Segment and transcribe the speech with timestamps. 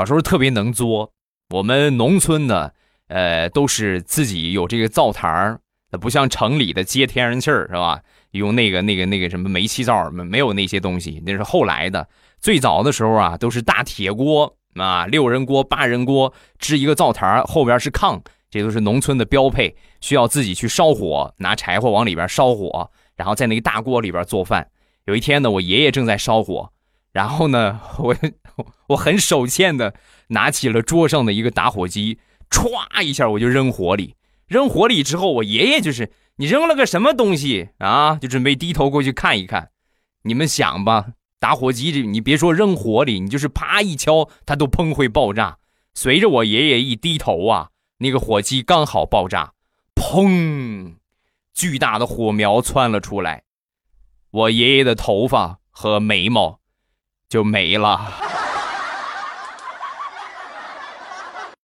[0.00, 1.12] 小时候特别能作。
[1.50, 2.70] 我们农村呢，
[3.08, 5.60] 呃，都是自己有这个灶台儿，
[6.00, 8.00] 不像城里的接天然气儿是吧？
[8.30, 12.08] 用那个那个那个什么煤气灶，没没有那些东西，那是后来的。
[12.38, 24.66] 最早的时候啊，都是大铁锅啊，六人锅、八人锅，支一个灶台儿后边是炕，这都是农村的标配，需要自己去烧火，拿柴火往里边烧火，然后在那个大锅里边做饭。
[25.04, 26.72] 有一天呢，我爷爷正在烧火，
[27.12, 28.16] 然后呢，我
[28.88, 29.94] 我很手欠的
[30.28, 32.18] 拿起了桌上的一个打火机，
[32.48, 34.14] 歘一下我就扔火里。
[34.46, 38.16] 扔火里之后，我爷爷就是你扔了个什么东西啊？
[38.16, 39.70] 就准备低头过去看一看。
[40.22, 45.58] 你们想吧，打火机这你别说扔火里，你就是啪一敲，它都砰会爆炸。
[45.94, 49.54] 随着我爷爷一低头啊，那个火机刚好爆炸，
[49.96, 50.94] 砰，
[51.52, 53.42] 巨大的火苗窜了出来。
[54.30, 56.59] 我爷爷的头发和眉毛
[57.30, 58.29] 就没了。